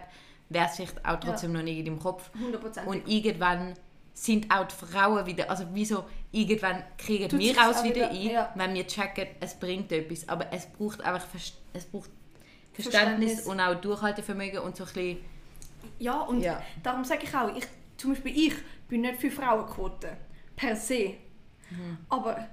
[0.49, 2.29] wäre es vielleicht auch trotzdem noch nicht in deinem Kopf.
[2.35, 2.85] 100%.
[2.85, 3.75] Und irgendwann
[4.15, 7.95] sind auch die Frauen wieder, also wieso, irgendwann kriegen Tut wir sich's aus auch wieder,
[7.95, 8.51] wieder, ein, ja.
[8.55, 10.27] wenn wir checken, es bringt etwas.
[10.29, 11.27] Aber es braucht einfach
[11.73, 12.09] es braucht
[12.73, 13.41] Verständnis, Verständnis.
[13.45, 15.17] und auch Durchhaltevermögen und so ein bisschen,
[15.99, 16.61] Ja, und Ja.
[16.81, 17.65] darum sage ich auch, ich,
[17.97, 18.53] zum Beispiel ich
[18.87, 20.11] bin nicht für Frauenquoten,
[20.55, 21.13] per se.
[21.69, 21.97] Mhm.
[22.09, 22.47] Aber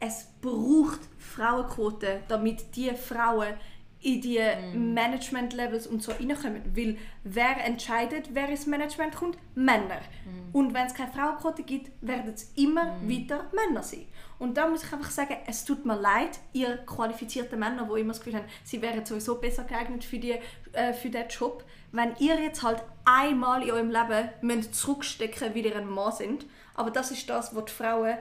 [0.00, 3.54] es braucht Frauenquoten, damit die Frauen
[4.00, 4.94] in die Mhm.
[4.94, 6.62] Management-Levels und so reinkommen.
[6.74, 9.38] Weil wer entscheidet, wer ins Management kommt?
[9.54, 10.00] Männer.
[10.24, 10.54] Mhm.
[10.54, 14.06] Und wenn es keine Frauenquote gibt, werden es immer weiter Männer sein.
[14.38, 18.12] Und da muss ich einfach sagen, es tut mir leid, ihr qualifizierten Männer, die immer
[18.12, 20.36] das Gefühl haben, sie wären sowieso besser geeignet für, die,
[20.72, 21.64] äh, für diesen Job.
[21.90, 26.46] Wenn ihr jetzt halt einmal in eurem Leben müsst zurückstecken wie ihr ein Mann sind,
[26.74, 28.16] aber das ist das, was die Frauen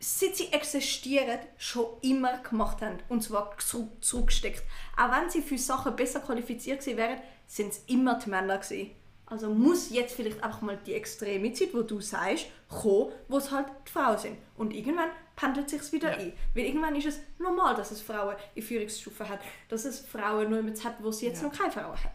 [0.00, 2.98] seit sie existieren, schon immer gemacht haben.
[3.08, 4.62] Und zwar zurück, zurückgesteckt.
[4.96, 8.90] Auch wenn sie für Sachen besser qualifiziert wären, sind es immer die Männer gewesen.
[9.26, 13.50] Also muss jetzt vielleicht einfach mal die extreme Zeit, wo du sagst, kommen, wo es
[13.50, 14.38] halt die Frauen sind.
[14.56, 16.32] Und irgendwann pendelt sich wieder ein.
[16.54, 20.62] Weil irgendwann ist es normal, dass es Frauen in Führungsstufen hat, dass es Frauen nur
[20.62, 21.48] hat, wo es jetzt Ja.
[21.48, 22.14] noch keine Frauen hat.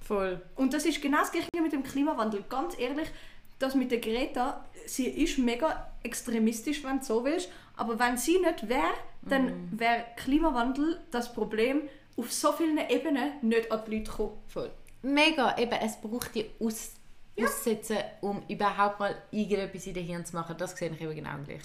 [0.00, 0.40] Voll.
[0.54, 2.44] Und das ist genau das gleiche mit dem Klimawandel.
[2.48, 3.08] Ganz ehrlich,
[3.58, 7.50] das mit der Greta, sie ist mega extremistisch, wenn du so willst.
[7.76, 11.82] Aber wenn sie nicht wäre, dann wäre Klimawandel das Problem
[12.16, 14.38] auf so vielen Ebenen nicht an die Leute gekommen.
[14.48, 14.70] Voll.
[15.02, 16.92] Mega, eben, es braucht die Aus
[17.38, 20.56] Aussätze, um überhaupt mal irgendetwas in den Hirn zu machen.
[20.56, 21.60] Das sehe ich eben genau gleich.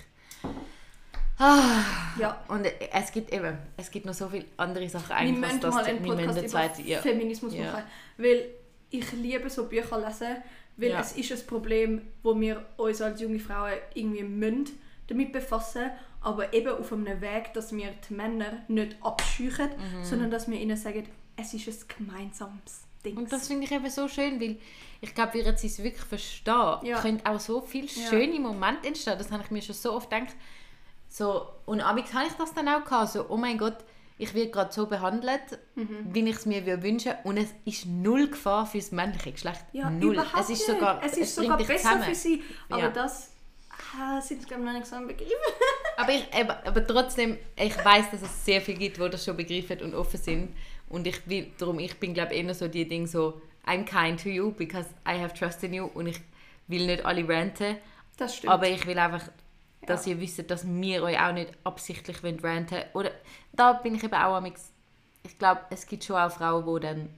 [1.39, 1.84] Ah,
[2.19, 2.43] Ja.
[2.49, 5.88] und es gibt eben, es gibt noch so viele andere Sachen eigentlich, was mal das
[5.88, 6.99] einen wir müssen Podcast eine über zweite, ja.
[7.01, 7.71] Feminismus Ja.
[7.71, 7.84] machen.
[8.17, 8.45] Weil
[8.91, 10.36] ich liebe so Bücher lesen,
[10.77, 10.99] weil Ja.
[11.01, 14.69] es ist ein Problem, wo wir uns als junge Frauen irgendwie müssen
[15.07, 15.91] damit befassen
[16.23, 20.03] aber eben auf einem Weg, dass wir die Männer nicht abscheuchen, Mhm.
[20.05, 23.17] sondern dass wir ihnen sagen, es ist ein gemeinsames Ding.
[23.17, 24.57] Und das finde ich eben so schön, weil
[25.01, 27.01] ich glaube, während sie es wirklich verstehen, Ja.
[27.01, 28.07] können auch so viele Ja.
[28.10, 29.17] schöne Momente entstehen.
[29.17, 30.36] Das habe ich mir schon so oft gedacht.
[31.10, 33.77] So, und abends habe ich das dann auch gehabt, so, oh mein Gott,
[34.21, 35.41] ich werde gerade so behandelt,
[35.75, 36.07] Mhm.
[36.13, 39.63] wie ich es mir würde wünschen und es ist null Gefahr für das männliche Geschlecht.
[39.73, 40.13] Ja, null.
[40.13, 42.03] überhaupt es ist sogar, es ist sogar bringt dich besser zusammen.
[42.03, 42.43] für sie.
[42.69, 42.89] Aber Ja.
[42.89, 43.31] das
[43.99, 45.31] ah, sind glaube ich noch nicht so ein Begriff.
[45.97, 49.38] Aber, ich, aber, aber trotzdem, ich weiß, dass es sehr viel gibt, die das schon
[49.38, 50.55] begreifen und offen sind.
[50.89, 54.29] Und ich will, darum, ich bin glaube eher so die Dinge so, I'm kind to
[54.29, 56.19] you because I have trust in you und ich
[56.67, 57.77] will nicht alle ranten,
[58.17, 58.51] Das stimmt.
[58.53, 59.21] aber ich will einfach,
[59.86, 63.12] dass ihr wisst, dass wir euch auch nicht absichtlich wollen ranten Oder
[63.54, 64.46] da bin ich eben auch am
[65.24, 67.10] ich glaube, es gibt schon auch Frauen, die dann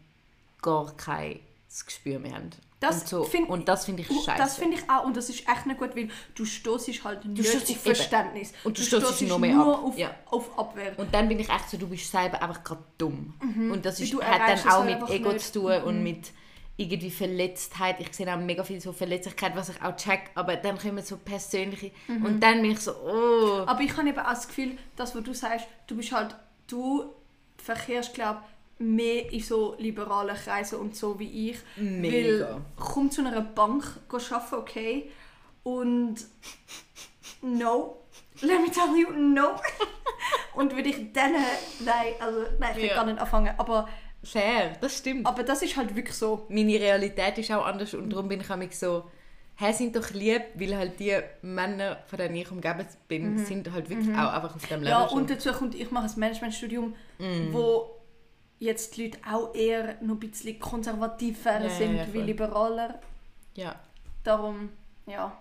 [0.61, 1.39] gar kein
[1.85, 2.49] Gespür mehr haben.
[2.79, 3.23] Das und, so.
[3.23, 4.37] find- und das finde ich scheiße.
[4.37, 7.47] Das finde ich auch und das ist echt nicht gut, weil du stoßest halt nicht
[7.47, 7.95] stossest auf eben.
[7.95, 8.53] Verständnis.
[8.65, 9.83] Und du stossest stossest noch mehr nur ab.
[9.85, 10.13] Auf, Ja.
[10.29, 10.99] auf Abwehr.
[10.99, 13.33] Und dann bin ich echt so, du bist selber einfach gerade dumm.
[13.71, 14.17] Und das ist, Mhm.
[14.17, 15.45] du hat dann auch mit Ego nicht.
[15.53, 16.31] zu tun und mit
[16.75, 17.97] irgendwie Verletztheit.
[17.99, 21.17] Ich sehe auch mega viel so Verletzlichkeit, was ich auch check, aber dann kommen so
[21.17, 22.25] persönliche Mhm.
[22.25, 23.63] und dann bin ich so, oh.
[23.67, 26.35] Aber ich habe eben auch das Gefühl, das, was du sagst, du bist halt,
[26.67, 27.13] du
[27.57, 28.39] verkehrst, glaube
[28.79, 31.57] mehr in so liberalen Kreisen und so wie ich.
[31.77, 32.47] Mega.
[32.55, 35.11] Weil, komm zu einer Bank go arbeiten, okay?
[35.61, 36.15] Und
[37.41, 37.97] no.
[38.41, 39.51] Let me tell you, no.
[40.55, 41.33] und würde ich dann,
[41.85, 42.95] nein, also, nein, ich Ja.
[42.95, 43.87] gar nicht anfangen, aber,
[44.23, 45.25] Fair, das stimmt.
[45.27, 46.45] aber das ist halt wirklich so.
[46.49, 49.03] Meine Realität ist auch anders und darum bin ich auch so,
[49.55, 53.89] hey, sind doch lieb, weil halt die Männer, von denen ich umgeben bin, sind halt
[53.89, 55.01] wirklich auch einfach auf dem Level Mhm.
[55.03, 55.17] Ja, schon.
[55.19, 57.51] und dazu kommt, ich mache ein Managementstudium, Mm.
[57.53, 57.89] wo
[58.59, 62.99] jetzt die Leute auch eher noch ein bisschen konservativer Ja, sind ja, wie liberaler.
[63.55, 63.75] ja.
[64.23, 64.69] Darum,
[65.05, 65.37] ja.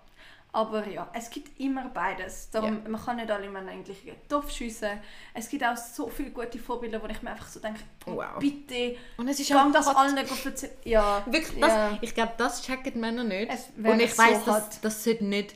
[0.54, 2.50] Aber ja, es gibt immer beides.
[2.50, 2.88] Darum, Ja.
[2.90, 5.00] man kann nicht alle eigentlich in den Topf schiessen.
[5.32, 8.38] Es gibt auch so viele gute Vorbilder, wo ich mir einfach so denke, oh, Wow.
[8.38, 9.96] bitte, Und es ist auch das hot.
[9.96, 10.72] allen erzählen.
[10.84, 11.98] Ja, Wirklich, das, ja.
[12.02, 13.50] ich glaube, das checken Männer nicht.
[13.82, 14.46] Und ich so weiß, hart.
[14.46, 15.54] dass das sollte nicht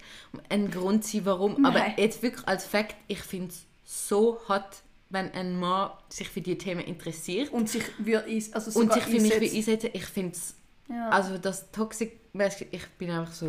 [0.48, 1.64] ein Grund sein, warum.
[1.66, 1.94] Aber Nein.
[1.98, 4.64] jetzt wirklich als Fakt, ich finde es so hot,
[5.10, 7.84] wenn ein Mann sich für die Themen interessiert Und sich,
[8.54, 9.54] also und sogar sich für mich einsetzt.
[9.56, 9.90] einsetzt.
[9.92, 10.54] Ich finde es,
[10.88, 12.20] Ja, also das Toxic,
[12.70, 13.48] ich bin einfach so,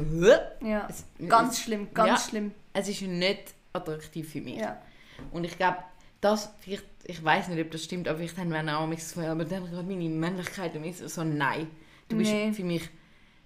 [0.61, 0.87] ja.
[0.89, 2.29] es- ganz es- schlimm, ganz ja.
[2.29, 2.51] schlimm.
[2.73, 4.57] es ist nicht attraktiv für mich.
[4.59, 4.81] Ja.
[5.31, 5.77] Und ich glaube,
[6.21, 9.21] das, vielleicht, ich weiß nicht, ob das stimmt, aber vielleicht haben Männer auch mich so,
[9.21, 11.67] aber dann gerade meine Männlichkeit und ich so, nein.
[12.09, 12.53] Du bist Nee.
[12.53, 12.89] für mich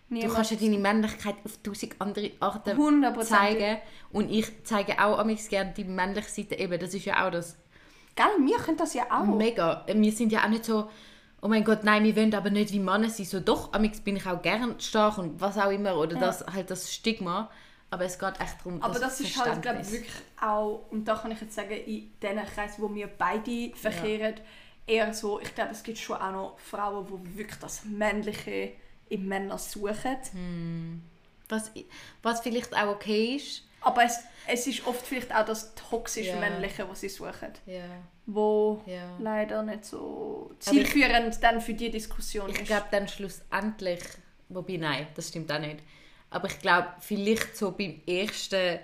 [0.10, 3.24] Du Niemand- kannst ja deine Männlichkeit auf tausend andere Arten 100%.
[3.24, 3.78] zeigen.
[4.12, 6.78] Und ich zeige auch an mich gerne die männliche Seite eben.
[6.78, 7.58] Das ist ja auch das
[8.14, 9.24] Gell, wir können das ja auch.
[9.26, 9.86] mega.
[9.88, 10.90] Wir sind ja auch nicht so,
[11.42, 13.26] oh mein Gott, nein, wir wollen aber nicht wie Männer sein.
[13.26, 15.98] So doch, am bin ich auch gern stark und was auch immer.
[15.98, 16.22] Oder Ja.
[16.22, 17.50] das halt das Stigma.
[17.90, 21.16] Aber es geht echt darum, Aber das ist halt, glaube ich, wirklich auch, und da
[21.16, 24.36] kann ich jetzt sagen, in diesen Kreisen, wo wir beide verkehren,
[24.88, 28.72] eher so, ich glaube, es gibt schon auch noch Frauen, die wirklich das Männliche
[29.10, 30.18] in Männern suchen.
[30.32, 31.02] Hm.
[31.50, 31.72] Was,
[32.24, 33.64] was vielleicht auch okay ist.
[33.82, 36.36] Aber es, es ist oft vielleicht auch das toxisch Ja.
[36.40, 37.52] Männliche, was sie suchen.
[37.66, 37.84] Ja.
[38.28, 39.18] Wo Ja.
[39.20, 42.66] leider nicht so Aber ich- zielführend dann für die Diskussion Ich ist.
[42.68, 44.00] glaube dann schlussendlich,
[44.50, 45.80] wobei nein, das stimmt auch nicht.
[46.30, 48.80] Aber ich glaube, vielleicht so beim ersten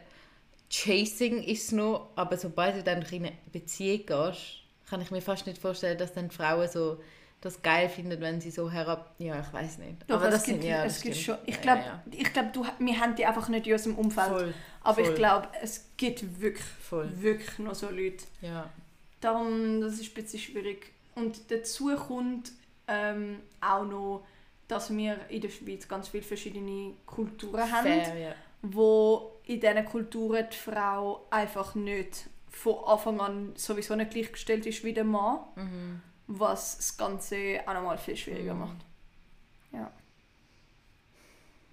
[0.70, 4.42] Chasing ist es noch, aber sobald du dann in eine Beziehung gehst,
[4.90, 7.00] kann ich mir fast nicht vorstellen, dass dann Frauen so
[7.40, 9.14] das geil finden, wenn sie so herab...
[9.20, 9.98] Ja, ich weiß nicht.
[10.08, 10.84] Doch, aber es das gibt, sind ja...
[10.84, 11.38] es gibt schon.
[11.46, 14.00] Ich Ja, glaube, ja, ich glaub, du, wir haben die einfach nicht in unserem ja.
[14.00, 14.28] Umfeld.
[14.28, 14.54] Voll,
[14.88, 15.16] Aber ich voll.
[15.16, 17.10] glaube, es gibt wirklich, voll.
[17.22, 18.26] wirklich noch so Leute.
[18.42, 18.70] Ja.
[19.22, 20.92] Darum, das ist ein bisschen schwierig.
[21.16, 22.52] Und dazu kommt
[22.88, 24.26] ähm, auch noch,
[24.68, 28.36] dass wir in der Schweiz ganz viele verschiedene Kulturen haben, Fair, ja.
[28.62, 34.84] wo in diesen Kulturen die Frau einfach nicht von Anfang an sowieso nicht gleichgestellt ist
[34.84, 36.02] wie der Mann, Mhm.
[36.28, 38.60] was das Ganze auch nochmal viel schwieriger Mhm.
[38.60, 38.78] macht.
[39.72, 39.92] Ja.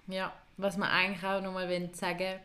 [0.07, 2.39] Ja, was man eigentlich auch nochmal sagen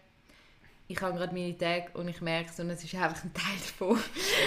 [0.90, 3.54] ich habe gerade meine Tage und ich merke es und es ist einfach ein Teil
[3.58, 3.96] davon.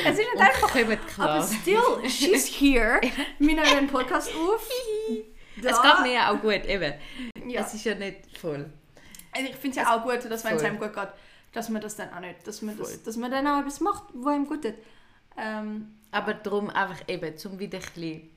[0.05, 1.25] Es ist ein Teil davon.
[1.25, 2.99] Aber still, she's here.
[3.39, 4.69] Wir nehmen einen Podcast auf.
[5.61, 5.69] Da.
[5.69, 6.95] Es geht mir ja auch gut, eben.
[7.47, 7.61] Ja.
[7.61, 8.71] Es ist ja nicht voll.
[9.31, 11.09] Also ich finde es ja auch gut, dass wenn es einem gut geht,
[11.51, 14.05] dass man das dann auch nicht, dass man, das, dass man dann auch etwas macht,
[14.15, 14.73] wo einem gut tut.
[15.37, 18.31] Ähm, Aber darum einfach eben, zum wieder ein bisschen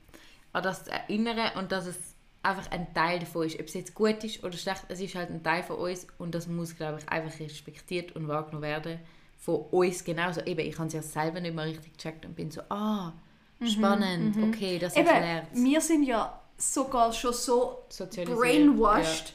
[0.53, 1.97] an das zu erinnern und dass es
[2.47, 3.59] einfach ein Teil davon ist.
[3.59, 6.33] Ob es jetzt gut ist oder schlecht, es ist halt ein Teil von uns und
[6.33, 8.99] das muss, glaube ich, einfach respektiert und wahrgenommen werden.
[9.37, 10.41] Von uns genauso.
[10.41, 13.13] Eben, ich habe es ja selber nicht mehr richtig gecheckt und bin so, ah,
[13.59, 19.33] mhm, spannend, mhm, okay, das Eben, erklärt Wir sind ja sogar schon so brainwashed,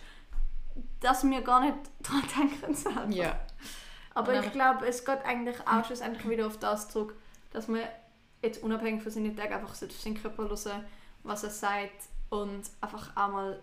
[0.74, 0.82] ja.
[1.00, 3.06] dass wir gar nicht daran denken selber.
[3.10, 3.38] Ja.
[4.14, 7.14] Aber ich glaube, es geht eigentlich auch schlussendlich wieder auf das zurück,
[7.50, 7.80] dass man
[8.42, 10.84] jetzt unabhängig von seinen Tagen einfach auf seinen Körper hören,
[11.22, 13.62] was er sagt und einfach einmal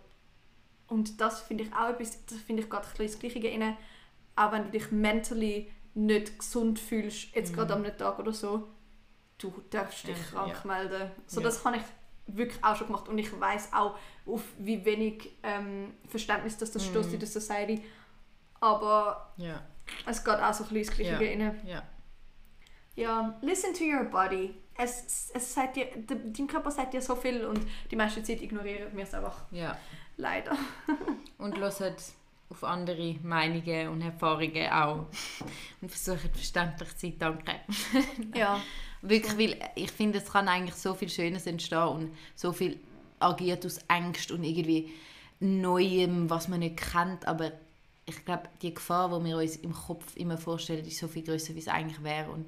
[0.88, 3.76] und das finde ich auch etwas, das finde ich gerade ein das Gleiche inne,
[4.36, 7.56] auch wenn du dich mentally nicht gesund fühlst, jetzt mhm.
[7.56, 8.70] gerade am Tag oder so,
[9.40, 10.68] du darfst dich ja, krank ja.
[10.68, 11.12] melden.
[11.26, 11.48] So, ja.
[11.48, 11.84] Das habe ich
[12.28, 16.86] wirklich auch schon gemacht und ich weiß auch, auf wie wenig ähm, Verständnis das, das
[16.86, 16.90] mhm.
[16.92, 17.84] stößt in der Society.
[18.60, 19.64] Aber ja.
[20.06, 21.48] es geht auch so ein bisschen das Gleiche ja.
[21.48, 21.62] rein.
[21.66, 21.84] Ja.
[22.96, 24.54] ja, listen to your body.
[24.82, 27.60] Es, es sagt dir, dein Körper sagt dir so viel und
[27.92, 29.44] die meiste Zeit ignorieren wir es einfach.
[29.52, 29.78] Ja.
[30.16, 30.56] Leider.
[31.38, 32.02] und hört
[32.50, 35.06] auf andere Meinungen und Erfahrungen auch.
[35.82, 37.16] Und versuchen verständlich zu sein.
[37.20, 37.56] Danke.
[38.34, 38.62] ja.
[39.02, 42.80] Wirklich, weil ich finde, es kann eigentlich so viel Schönes entstehen und so viel
[43.20, 44.94] agiert aus Angst und irgendwie
[45.42, 47.52] Neuem, was man nicht kennt, aber
[48.06, 51.56] ich glaube, die Gefahr, die wir uns im Kopf immer vorstellen, ist so viel größer,
[51.56, 52.46] wie es eigentlich wäre und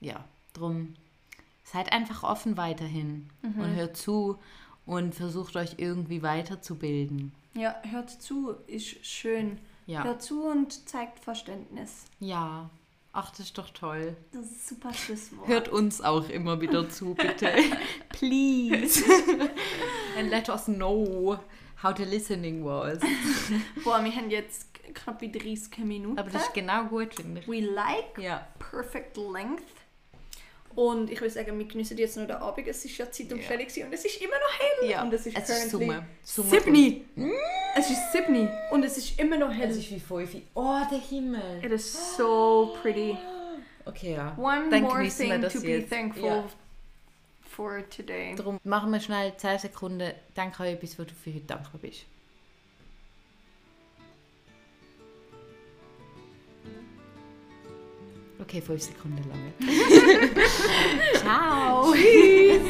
[0.00, 0.94] ja, darum
[1.66, 3.60] seid einfach offen weiterhin mhm.
[3.60, 4.38] und hört zu
[4.86, 7.32] und versucht euch irgendwie weiterzubilden.
[7.54, 9.58] Ja, hört zu, ist schön.
[9.86, 10.04] Ja.
[10.04, 12.04] Hört zu und zeigt Verständnis.
[12.20, 12.70] Ja,
[13.18, 14.14] Ach, das ist doch toll.
[14.30, 15.48] Das ist super Schlusswort.
[15.48, 17.50] Hört uns auch immer wieder zu, bitte.
[18.10, 19.02] Please.
[20.18, 21.38] And let us know
[21.82, 22.98] how the listening was.
[23.84, 26.18] Boah, wir haben jetzt knapp wie 30 Minuten.
[26.18, 27.48] Aber das ist genau gut, finde ich.
[27.48, 28.46] We like ja.
[28.58, 29.64] perfect length.
[30.76, 32.68] Und ich würde sagen, wir genießen jetzt noch den Abend.
[32.68, 33.86] Es ist ja Zeit um yeah.
[33.86, 34.90] und es ist immer noch hell.
[34.90, 35.02] Ja.
[35.02, 36.06] Und es ist es ist Summe.
[36.22, 37.06] Summe Sydney.
[37.14, 37.30] Mm.
[37.74, 39.70] Es ist Sydney und es ist immer noch hell.
[39.70, 41.64] Es ist wie 5 Oh, der Himmel.
[41.64, 43.16] It is so pretty.
[43.86, 44.36] Okay, ja.
[44.36, 45.90] One Dann more thing to be jetzt.
[45.90, 46.44] thankful ja.
[47.48, 48.34] for today.
[48.36, 50.12] Darum machen wir schnell 10 Sekunden.
[50.36, 52.04] Denk an etwas, wo du für heute dankbar bist.
[58.48, 59.52] Okay, fünf Sekunden lang.
[61.20, 61.92] Ciao.
[61.92, 62.60] Tschüss.